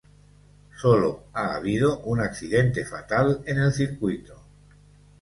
[0.81, 4.33] Sólo ha habido un accidente fatal en el circuito.